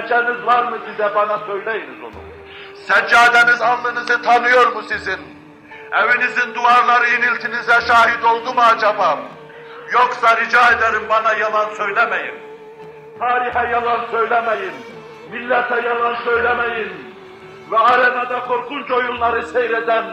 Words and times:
Geceniz 0.00 0.46
var 0.46 0.64
mı 0.64 0.78
size 0.90 1.14
bana 1.14 1.38
söyleyiniz 1.38 2.02
onu. 2.02 2.12
Seccadeniz 2.74 3.62
alnınızı 3.62 4.22
tanıyor 4.22 4.72
mu 4.72 4.82
sizin? 4.82 5.20
Evinizin 5.92 6.54
duvarları 6.54 7.06
iniltinize 7.08 7.80
şahit 7.86 8.24
oldu 8.24 8.54
mu 8.54 8.60
acaba? 8.60 9.18
Yoksa 9.92 10.36
rica 10.36 10.70
ederim 10.72 11.02
bana 11.08 11.32
yalan 11.32 11.74
söylemeyin. 11.74 12.34
Tarihe 13.18 13.70
yalan 13.70 14.00
söylemeyin. 14.10 14.72
Millete 15.32 15.88
yalan 15.88 16.16
söylemeyin. 16.24 17.16
Ve 17.70 17.78
arenada 17.78 18.40
korkunç 18.40 18.90
oyunları 18.90 19.42
seyreden, 19.46 20.04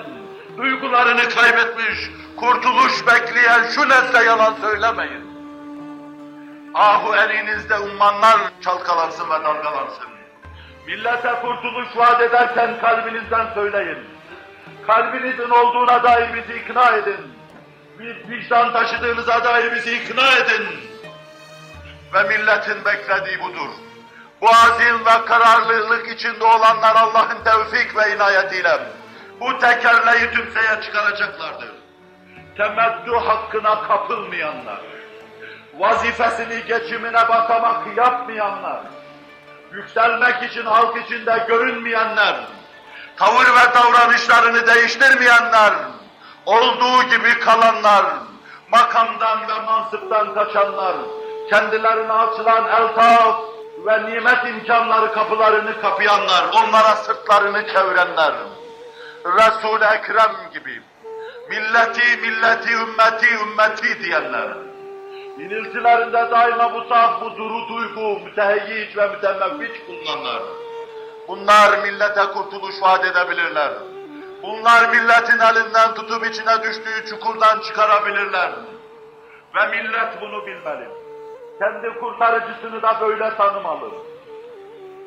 Duygularını 0.57 1.29
kaybetmiş, 1.29 2.11
kurtuluş 2.37 3.07
bekleyen 3.07 3.63
şu 3.75 3.89
nesle 3.89 4.23
yalan 4.23 4.53
söylemeyin. 4.61 5.33
Ahu 6.73 7.15
elinizde 7.15 7.79
ummanlar 7.79 8.39
çalkalansın 8.61 9.25
ve 9.29 9.33
dalgalansın. 9.33 9.72
Millete 10.87 11.33
kurtuluş 11.41 11.87
vaat 11.95 12.21
ederken 12.21 12.79
kalbinizden 12.81 13.53
söyleyin. 13.53 13.97
Kalbinizin 14.87 15.49
olduğuna 15.49 16.03
dair 16.03 16.33
bizi 16.33 16.59
ikna 16.59 16.89
edin. 16.89 17.33
Bir 17.99 18.29
vicdan 18.29 18.73
taşıdığınıza 18.73 19.43
dair 19.43 19.75
bizi 19.75 19.97
ikna 19.97 20.37
edin. 20.37 20.67
Ve 22.13 22.23
milletin 22.23 22.85
beklediği 22.85 23.39
budur. 23.39 23.69
Bu 24.41 24.49
azim 24.49 25.05
ve 25.05 25.25
kararlılık 25.25 26.11
içinde 26.11 26.45
olanlar 26.45 26.95
Allah'ın 26.95 27.43
tevfik 27.43 27.97
ve 27.97 28.15
inayetiyle 28.15 28.79
bu 29.39 29.59
tekerleği 29.59 30.31
tümseye 30.31 30.81
çıkaracaklardır. 30.81 31.71
Temettü 32.57 33.11
hakkına 33.11 33.83
kapılmayanlar, 33.83 34.81
vazifesini 35.77 36.65
geçimine 36.67 37.29
basamak 37.29 37.97
yapmayanlar, 37.97 38.81
yükselmek 39.73 40.51
için 40.51 40.65
halk 40.65 41.05
içinde 41.05 41.45
görünmeyenler, 41.47 42.35
Tavır 43.17 43.45
ve 43.45 43.73
davranışlarını 43.75 44.67
değiştirmeyenler, 44.67 45.73
olduğu 46.45 47.03
gibi 47.03 47.39
kalanlar, 47.39 48.05
makamdan 48.71 49.39
ve 49.47 49.61
mansıptan 49.65 50.33
kaçanlar, 50.33 50.95
kendilerine 51.49 52.13
açılan 52.13 52.65
eltaf 52.65 53.39
ve 53.85 54.05
nimet 54.09 54.47
imkanları 54.47 55.13
kapılarını 55.13 55.81
kapayanlar, 55.81 56.45
onlara 56.53 56.95
sırtlarını 56.95 57.67
çevirenler, 57.67 58.33
Resul-i 59.25 59.83
Ekrem 59.83 60.35
gibi, 60.53 60.81
milleti, 61.49 62.17
milleti, 62.21 62.73
ümmeti, 62.73 63.27
ümmeti 63.35 64.03
diyenler, 64.03 64.49
İniltilerinde 65.37 66.31
daima 66.31 66.73
bu 66.73 66.83
saf, 66.89 67.21
bu 67.21 67.37
duru 67.37 67.67
duygu, 67.67 68.19
müteheyyiç 68.19 68.97
ve 68.97 69.07
mütemmevviç 69.07 69.71
bulunanlar. 69.87 70.41
bunlar 71.27 71.77
millete 71.77 72.21
kurtuluş 72.33 72.75
vaat 72.81 73.05
edebilirler. 73.05 73.73
Bunlar 74.43 74.89
milletin 74.89 75.39
elinden 75.39 75.93
tutup 75.93 76.25
içine 76.25 76.63
düştüğü 76.63 77.05
çukurdan 77.09 77.59
çıkarabilirler. 77.59 78.51
Ve 79.55 79.67
millet 79.67 80.21
bunu 80.21 80.45
bilmeli. 80.45 80.87
Kendi 81.59 81.99
kurtarıcısını 81.99 82.81
da 82.81 83.01
böyle 83.01 83.35
tanımalı. 83.37 83.89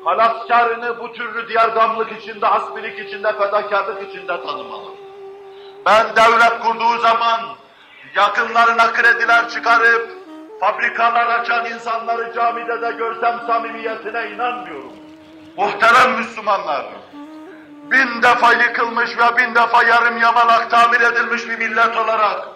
Halaskarını 0.03 0.99
bu 0.99 1.13
türlü 1.13 1.47
diyargamlık 1.47 2.11
içinde, 2.11 2.45
hasbilik 2.45 2.99
içinde, 2.99 3.33
fedakarlık 3.33 4.09
içinde 4.09 4.41
tanımalı. 4.41 4.89
Ben 5.85 6.05
devlet 6.15 6.59
kurduğu 6.59 6.97
zaman 6.97 7.41
yakınlarına 8.15 8.91
krediler 8.91 9.49
çıkarıp 9.49 10.16
Fabrikalar 10.59 11.39
açan 11.39 11.65
insanları 11.65 12.33
camide 12.33 12.81
de 12.81 12.91
görsem 12.91 13.39
samimiyetine 13.47 14.29
inanmıyorum. 14.31 14.93
muhterem 15.57 16.15
Müslümanlar, 16.17 16.85
bin 17.91 18.21
defa 18.21 18.53
yıkılmış 18.53 19.17
ve 19.17 19.37
bin 19.37 19.55
defa 19.55 19.83
yarım 19.83 20.17
yamalak 20.17 20.71
tamir 20.71 21.01
edilmiş 21.01 21.47
bir 21.49 21.57
millet 21.57 21.97
olarak 21.97 22.47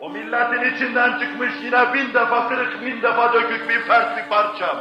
O 0.00 0.10
milletin 0.10 0.74
içinden 0.74 1.18
çıkmış 1.18 1.52
yine 1.62 1.94
bin 1.94 2.14
defa 2.14 2.48
kırık, 2.48 2.82
bin 2.82 3.02
defa 3.02 3.32
dökük 3.32 3.68
bir 3.68 3.80
fert 3.80 4.16
bir 4.16 4.28
parçam. 4.28 4.76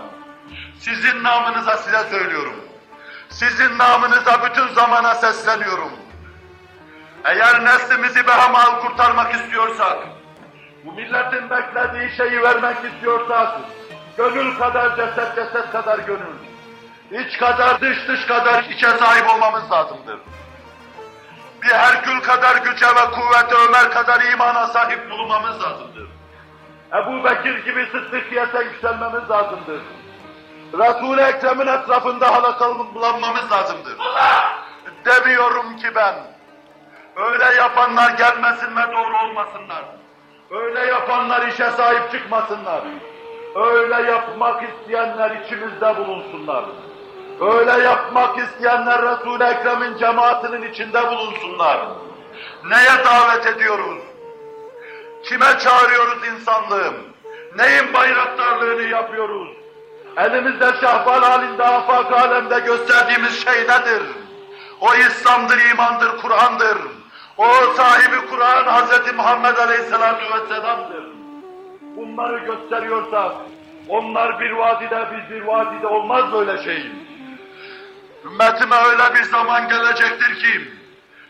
sizin 0.80 1.24
namınıza 1.24 1.78
size 1.78 2.04
söylüyorum. 2.10 2.56
Sizin 3.30 3.78
namınıza 3.78 4.46
bütün 4.46 4.68
zamana 4.68 5.16
sesleniyorum. 5.16 5.92
Eğer 7.24 7.66
neslimizi 7.66 8.28
behamal 8.28 8.80
kurtarmak 8.82 9.36
istiyorsak, 9.36 9.98
Bu 10.86 10.92
milletin 10.92 11.50
beklediği 11.50 12.18
şeyi 12.18 12.42
vermek 12.42 12.78
istiyorsak, 12.94 13.60
gönül 14.18 14.58
kadar 14.58 14.96
ceset, 14.96 15.36
ceset 15.36 15.72
kadar 15.72 16.00
gönül. 16.00 16.36
İç 17.12 17.38
kadar 17.38 17.82
dış, 17.82 18.08
dış 18.08 18.26
kadar 18.26 18.64
içe 18.64 18.90
sahip 18.90 19.30
olmamız 19.30 19.72
lazımdır. 19.72 20.20
Bir 21.62 21.72
Herkül 21.72 22.22
kadar 22.22 22.56
güce 22.56 22.86
ve 22.86 23.12
kuvvete 23.12 23.56
Ömer 23.68 23.92
kadar 23.92 24.22
imana 24.34 24.68
sahip 24.68 25.12
bulunmamız 25.12 25.64
lazımdır. 25.64 26.08
Ebu 26.94 27.24
Bekir 27.24 27.66
gibi 27.66 27.88
sıddıkiyete 27.92 28.64
yükselmemiz 28.64 29.30
lazımdır. 29.30 29.82
Resul-i 30.74 31.22
Ekrem'in 31.22 31.68
etrafında 31.68 32.36
halakalı 32.36 32.94
Bulanmamız 32.96 33.52
lazımdır. 33.52 33.98
Demiyorum 35.06 35.78
ki 35.78 35.96
ben. 35.96 36.16
Öyle 37.16 37.46
yapanlar 37.46 38.12
gelmesin 38.12 38.76
ve 38.76 38.92
doğru 38.92 39.18
olmasınlar. 39.18 39.84
Öyle 40.54 40.80
yapanlar 40.80 41.48
işe 41.48 41.72
sahip 41.72 42.12
çıkmasınlar. 42.12 42.82
Öyle 43.56 44.12
yapmak 44.12 44.64
isteyenler 44.64 45.32
içimizde 45.32 45.98
bulunsunlar. 45.98 46.66
Öyle 47.42 47.84
yapmak 47.84 48.38
isteyenler 48.38 49.02
Resul-i 49.02 49.44
Ekrem'in 49.44 49.98
cemaatinin 49.98 50.72
içinde 50.72 51.12
bulunsunlar. 51.12 51.80
Neye 52.70 53.06
davet 53.06 53.46
ediyoruz? 53.48 53.98
Kime 55.24 55.60
çağırıyoruz 55.60 56.28
insanlığım? 56.28 56.96
Neyin 57.58 57.94
bayraktarlığını 57.94 58.82
yapıyoruz? 58.82 59.50
Elimizde 60.18 60.72
şahbal 60.82 61.22
halinde 61.22 61.64
afak 61.64 62.12
alemde 62.12 62.60
Gösterdiğimiz 62.60 63.44
şey 63.44 63.62
nedir? 63.64 64.04
O 64.82 64.96
İslam'dır, 64.96 65.72
imandır, 65.72 66.18
Kur'an'dır. 66.22 66.78
O 67.38 67.74
sahibi 67.76 68.28
Kur'an 68.30 68.66
Hz. 68.66 69.14
Muhammed 69.16 69.58
Aleyhisselatü 69.58 70.26
Vesselam'dır. 70.26 71.04
bunları 71.98 72.38
gösteriyorsak, 72.38 73.32
onlar 73.90 74.40
bir 74.40 74.52
vadide, 74.52 75.08
biz 75.12 75.36
bir 75.36 75.42
vadide 75.42 75.88
olmaz 75.88 76.32
böyle 76.34 76.64
şey. 76.64 76.92
Ümmetime 78.26 78.76
öyle 78.76 79.16
bir 79.16 79.24
zaman 79.24 79.70
gelecektir 79.70 80.40
ki, 80.40 80.72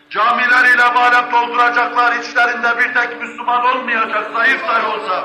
camileriyle 0.09 0.83
alem 0.83 1.31
dolduracaklar, 1.31 2.15
içlerinde 2.15 2.79
bir 2.79 2.93
tek 2.93 3.21
Müslüman 3.21 3.65
olmayacak, 3.65 4.31
zayıf 4.33 4.67
dahi 4.67 4.87
olsa. 4.87 5.23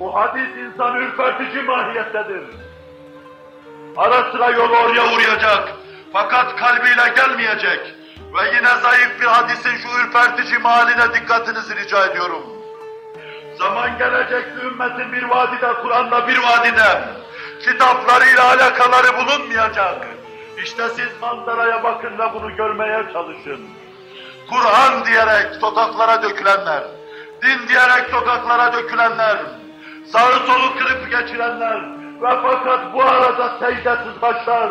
Bu 0.00 0.14
hadis 0.14 0.48
insanı 0.56 0.98
ürpertici 0.98 1.62
mahiyettedir. 1.62 2.42
Ara 3.96 4.32
sıra 4.32 4.50
yolu 4.50 4.76
Oraya 4.76 5.14
uğrayacak, 5.14 5.68
fakat 6.12 6.56
kalbiyle 6.56 7.12
gelmeyecek. 7.16 7.99
Ve 8.34 8.56
yine 8.56 8.76
zayıf 8.82 9.20
bir 9.20 9.26
hadisin 9.26 9.76
şu 9.76 9.88
ürpertici 10.00 10.58
mahaline 10.58 11.14
dikkatinizi 11.14 11.76
rica 11.76 12.06
ediyorum. 12.06 12.42
Zaman 13.58 13.98
gelecek 13.98 14.46
ümmetin 14.64 15.12
bir 15.12 15.22
vadide 15.22 15.72
Kur'an'la 15.82 16.28
Bir 16.28 16.38
vadide 16.38 17.02
kitaplarıyla 17.60 18.44
alakaları 18.44 19.16
bulunmayacak. 19.16 20.06
İşte 20.62 20.88
siz 20.88 21.20
manzaraya 21.20 21.82
bakın 21.82 22.18
ve 22.18 22.34
bunu 22.34 22.56
görmeye 22.56 23.04
çalışın. 23.12 23.60
Kur'an 24.50 25.04
diyerek 25.04 25.54
sokaklara 25.54 26.22
dökülenler, 26.22 26.82
din 27.42 27.68
diyerek 27.68 28.10
sokaklara 28.10 28.72
dökülenler, 28.72 29.38
Sağı 30.12 30.46
solu 30.46 30.78
kırıp 30.78 31.10
geçirenler 31.10 31.80
ve 32.22 32.28
fakat 32.42 32.94
bu 32.94 33.02
arada 33.02 33.58
secdesiz 33.60 34.22
başlar, 34.22 34.70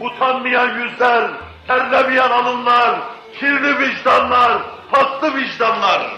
utanmayan 0.00 0.78
yüzler, 0.78 1.30
terlemeyen 1.70 2.30
alınlar, 2.30 3.00
kirli 3.38 3.78
vicdanlar, 3.78 4.62
paslı 4.92 5.36
vicdanlar. 5.36 6.12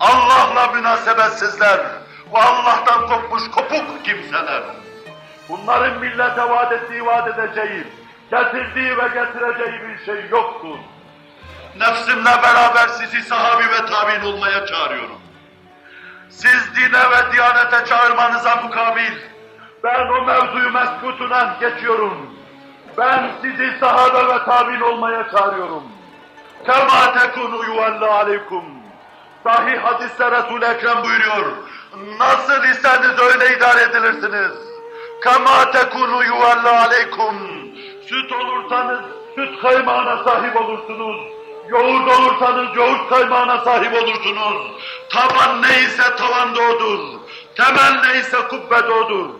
Allah'la 0.00 0.72
münasebetsizler 0.72 1.78
ve 2.34 2.38
Allah'tan 2.38 3.06
kopmuş 3.06 3.42
kopuk 3.50 4.04
kimseler. 4.04 4.62
Bunların 5.48 5.98
millete 6.00 6.48
vaat 6.48 6.72
ettiği, 6.72 7.06
vaat 7.06 7.28
edeceği, 7.28 7.86
getirdiği 8.30 8.96
ve 8.96 9.08
getireceği 9.08 9.88
bir 9.88 10.04
şey 10.04 10.28
yoktur. 10.30 10.78
Nefsimle 11.78 12.42
beraber 12.42 12.88
sizi 12.88 13.22
sahabi 13.22 13.64
ve 13.64 13.86
tabi'in 13.86 14.32
olmaya 14.32 14.66
çağırıyorum. 14.66 15.20
Siz 16.28 16.76
dine 16.76 17.10
ve 17.10 17.32
diyanete 17.32 17.86
çağırmanıza 17.86 18.56
mukabil, 18.56 19.12
Ben 19.84 20.06
o 20.06 20.24
mevzuyu 20.24 20.72
meskutunen 20.72 21.48
geçiyorum. 21.60 22.36
Ben 22.98 23.30
sizi 23.42 23.78
sahabe 23.80 24.34
ve 24.34 24.44
tabi'in 24.44 24.80
olmaya 24.80 25.30
çağırıyorum. 25.30 25.82
Kema 26.66 27.12
tekunu 27.18 27.64
yuvalli 27.64 28.06
aleykum. 28.06 28.64
Sahih 29.44 29.78
hadiste 29.78 30.30
Resul-i 30.30 30.64
Ekrem 30.64 31.04
buyuruyor. 31.04 31.52
Nasıl 32.18 32.64
iseniz 32.64 33.18
öyle 33.18 33.56
idare 33.56 33.82
edilirsiniz. 33.82 34.52
Kema 35.24 35.70
tekunu 35.70 36.24
yuvallu 36.24 36.68
aleykum. 36.68 37.36
Süt 38.06 38.32
olursanız 38.32 39.00
süt 39.34 39.62
kaymağına 39.62 40.24
sahip 40.24 40.56
olursunuz. 40.56 41.16
Yoğurt 41.68 42.18
olursanız 42.18 42.76
yoğurt 42.76 43.08
kaymağına 43.08 43.58
sahip 43.58 44.02
olursunuz. 44.02 44.72
Taban 45.10 45.62
neyse 45.62 46.16
tavanda 46.16 46.60
odur. 46.60 46.98
Temel 47.56 48.00
neyse 48.06 48.36
kubbede 48.48 48.92
odur. 48.92 49.30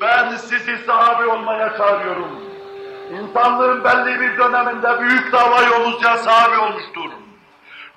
Ben 0.00 0.36
sizi 0.36 0.78
sahabi 0.86 1.26
olmaya 1.26 1.76
çağırıyorum. 1.76 2.49
İnsanlığın 3.10 3.84
belli 3.84 4.20
bir 4.20 4.38
döneminde 4.38 5.00
büyük 5.00 5.32
dava 5.32 5.62
yoluzca 5.62 6.16
sahabi 6.16 6.58
olmuştur. 6.58 7.10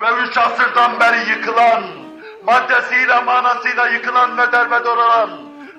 Ve 0.02 0.08
üç 0.24 0.38
asırdan 0.38 1.00
beri 1.00 1.30
yıkılan, 1.30 1.84
maddesiyle 2.46 3.22
manasıyla 3.22 3.88
yıkılan 3.88 4.38
ve 4.38 4.52
derbeder 4.52 4.98
olan 4.98 5.30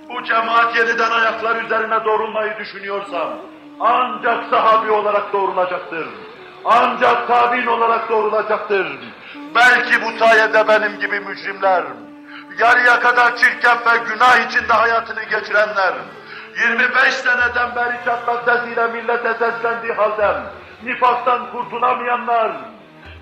bu 0.08 0.24
cemaat 0.24 0.76
yeniden 0.76 1.10
ayaklar 1.10 1.64
üzerine 1.64 2.04
doğrulmayı 2.04 2.58
düşünüyorsam 2.58 3.30
ancak 3.80 4.44
sahabi 4.50 4.90
olarak 4.90 5.32
doğrulacaktır. 5.32 6.08
Ancak 6.64 7.28
tabi'in 7.28 7.66
olarak 7.66 8.08
doğrulacaktır. 8.08 8.98
Belki 9.54 10.02
bu 10.02 10.18
sayede 10.18 10.68
benim 10.68 11.00
gibi 11.00 11.20
mücrimler, 11.20 11.84
yarıya 12.58 13.00
kadar 13.00 13.36
çirkef 13.36 13.86
ve 13.86 13.98
günah 14.08 14.46
içinde 14.48 14.72
hayatını 14.72 15.22
geçirenler, 15.22 15.94
25 16.62 17.14
seneden 17.14 17.76
beri 17.76 18.04
çatlak 18.04 18.44
sesiyle 18.44 18.86
millete 18.86 19.34
seslendiği 19.34 19.92
halde 19.92 20.42
nifaktan 20.82 21.50
kurtulamayanlar, 21.50 22.52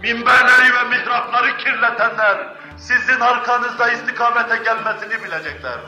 minberleri 0.02 0.75
ve 0.75 0.82
mihrapları 0.90 1.56
kirletenler, 1.56 2.38
sizin 2.76 3.20
arkanızda 3.20 3.93
istikamete 3.93 4.56
gelmesini 4.56 5.25
bilecekler. 5.25 5.79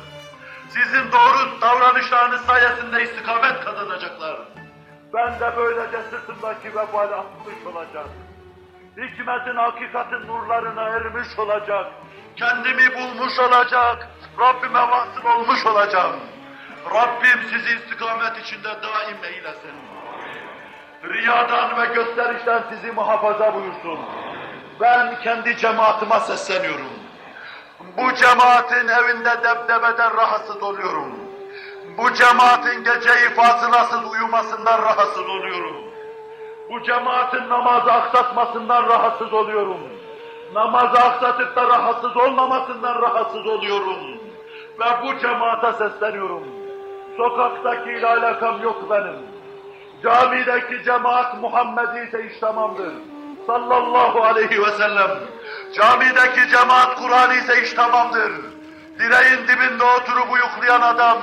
sizin 0.69 1.13
doğru 1.13 1.61
davranışlarınız 1.61 2.41
sayesinde 2.41 3.03
istikamet 3.03 3.65
kazanacaklar. 3.65 4.37
Ben 5.15 5.41
de 5.41 5.53
böylece 5.57 5.99
sırtımdaki 6.11 6.69
vebali 6.69 7.15
atmış 7.15 7.67
olacak. 7.67 8.07
Hikmetin, 8.97 9.57
hakikatin 9.57 10.27
nurlarına 10.27 10.83
ermiş 10.83 11.39
olacak. 11.39 11.87
Kendimi 12.37 12.95
bulmuş 12.95 13.39
olacak. 13.39 14.09
Rabbime 14.41 14.81
vasıl 14.91 15.25
olmuş 15.25 15.67
olacağım. 15.67 16.17
Rabbim 16.91 17.41
sizi 17.51 17.77
istikamet 17.77 18.39
içinde 18.39 18.69
daim 18.69 19.25
eylesin. 19.25 19.75
Riyadan 21.05 21.83
ve 21.83 21.95
gösterişten 21.95 22.63
sizi 22.71 22.93
muhafaza 22.93 23.55
buyursun. 23.55 23.99
Ben 24.81 25.21
kendi 25.23 25.57
cemaatime 25.57 26.21
sesleniyorum. 26.21 26.93
Bu 27.97 28.15
cemaatin 28.15 28.89
evinde 28.89 29.31
debdebeden 29.31 30.17
rahatsız 30.17 30.63
oluyorum. 30.63 31.15
Bu 31.99 32.15
cemaatin 32.15 32.85
geceyi 32.85 33.31
fasılasız 33.37 34.13
uyumasından 34.13 34.83
rahatsız 34.83 35.29
oluyorum. 35.29 35.77
Bu 36.71 36.83
cemaatin 36.83 37.49
namazı 37.49 37.93
aksatmasından 37.93 38.89
rahatsız 38.89 39.33
oluyorum. 39.33 39.81
Namazı 40.55 40.99
aksatıp 40.99 41.57
da 41.57 41.69
rahatsız 41.69 42.17
olmamasından 42.17 43.03
rahatsız 43.03 43.47
oluyorum. 43.47 43.99
Ve 44.81 45.03
bu 45.03 45.19
cemaate 45.19 45.73
sesleniyorum. 45.73 46.64
Sokaktakiyle 47.17 48.07
alakam 48.07 48.63
yok 48.63 48.91
benim. 48.91 49.17
Camideki 50.03 50.85
cemaat 50.85 51.41
Muhammedi 51.41 52.09
ise 52.09 52.27
iş 52.27 52.39
tamamdır. 52.41 52.93
Sallallahu 53.47 54.23
aleyhi 54.23 54.63
ve 54.63 54.71
sellem. 54.71 55.11
Camideki 55.75 56.49
cemaat 56.49 56.95
Kur'an 56.95 57.31
ise 57.31 57.63
iş 57.63 57.73
tamamdır. 57.73 58.33
Direğin 58.99 59.49
dibinde 59.49 59.85
oturup 59.85 60.33
uyuklayan 60.33 60.81
adam, 60.81 61.19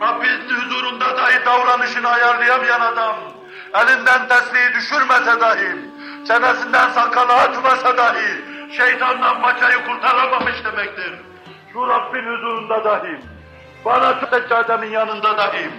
Rabbinin 0.00 0.48
huzurunda 0.48 1.16
dahi 1.16 1.46
davranışını 1.46 2.08
ayarlayamayan 2.08 2.80
adam. 2.80 3.16
elinden 3.74 4.28
tesliği 4.28 4.74
düşürmese 4.74 5.40
dahi, 5.40 5.76
çenesinden 6.28 6.90
sakalı 6.90 7.32
açmasa 7.32 7.96
dahi, 7.96 8.44
şeytandan 8.76 9.42
paçayı 9.42 9.76
kurtaramamış 9.86 10.64
demektir. 10.64 11.12
Şu 11.72 11.88
Rabbin 11.88 12.26
huzurunda 12.26 12.84
dahi, 12.84 13.20
bana 13.86 14.14
seccademin 14.30 14.90
yanında 14.90 15.38
dahi, 15.38 15.70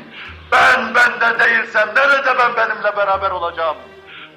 ben 0.52 0.96
bende 0.96 1.40
değilsem 1.40 1.90
nerede 1.96 2.38
ben 2.38 2.56
benimle 2.56 2.98
beraber 2.98 3.32
olacağım? 3.32 3.78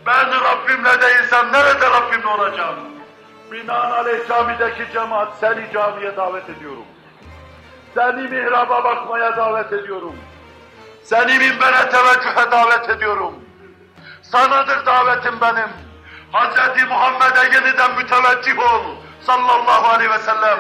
ben 0.07 0.27
Rabbimle 0.45 1.01
değilsem 1.01 1.53
nerede 1.53 1.91
Rabbimle 1.91 2.27
olacağım? 2.27 2.77
Binaenaleyh 3.53 4.29
camideki 4.29 4.93
cemaat 4.93 5.29
seni 5.41 5.73
camiye 5.73 6.17
davet 6.17 6.51
ediyorum. 6.51 6.85
Seni 7.95 8.29
mihraba 8.29 8.85
bakmaya 8.85 9.37
davet 9.37 9.73
ediyorum. 9.73 10.17
Seni 11.03 11.39
minbere 11.39 11.91
teveccühe 11.91 12.51
davet 12.51 12.91
ediyorum. 12.91 13.35
Sanadır 14.23 14.87
davetim 14.87 15.41
benim. 15.41 15.69
Hz. 16.33 16.89
Muhammed'e 16.89 17.55
yeniden 17.55 17.97
müteveccih 17.97 18.59
ol 18.59 18.83
sallallahu 19.27 19.89
aleyhi 19.89 20.11
ve 20.11 20.19
sellem. 20.19 20.59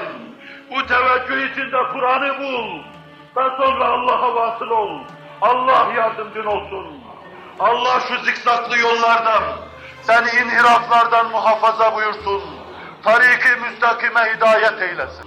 Bu 0.70 0.86
teveccüh 0.86 1.52
içinde 1.52 1.76
Kur'an'ı 1.92 2.38
bul 2.38 2.82
ve 3.36 3.42
sonra 3.56 3.88
Allah'a 3.88 4.34
vasıl 4.34 4.70
ol. 4.70 4.98
Allah 5.40 5.92
yardımcın 5.96 6.44
olsun. 6.44 7.00
Allah 7.58 8.00
şu 8.08 8.18
zikzaklı 8.24 8.78
yollardan, 8.78 9.42
Seni 10.02 10.28
inhiraflardan 10.30 11.30
muhafaza 11.30 11.94
buyursun. 11.96 12.42
Tarik-i 13.04 13.56
müstakime 13.60 14.20
hidayet 14.36 14.82
eylesin. 14.82 15.26